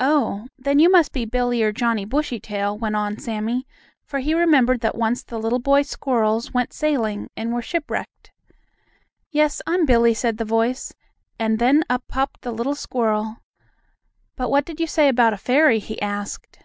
"Oh, 0.00 0.48
then 0.58 0.80
you 0.80 0.90
must 0.90 1.12
be 1.12 1.24
Billie 1.24 1.62
or 1.62 1.70
Johnnie 1.70 2.04
Bushytail," 2.04 2.76
went 2.76 2.96
on 2.96 3.16
Sammie, 3.16 3.64
for 4.04 4.18
he 4.18 4.34
remembered 4.34 4.80
that 4.80 4.96
once 4.96 5.22
the 5.22 5.38
little 5.38 5.60
boy 5.60 5.82
squirrels 5.82 6.52
went 6.52 6.72
sailing 6.72 7.30
and 7.36 7.52
were 7.54 7.62
shipwrecked. 7.62 8.32
"Yes, 9.30 9.62
I'm 9.64 9.86
Billie," 9.86 10.14
said 10.14 10.38
the 10.38 10.44
voice, 10.44 10.92
and 11.38 11.60
then 11.60 11.84
up 11.88 12.02
popped 12.08 12.40
the 12.42 12.50
little 12.50 12.74
squirrel. 12.74 13.36
"But 14.34 14.50
what 14.50 14.64
did 14.64 14.80
you 14.80 14.88
say 14.88 15.06
about 15.08 15.32
a 15.32 15.36
fairy?" 15.36 15.78
he 15.78 16.02
asked. 16.02 16.58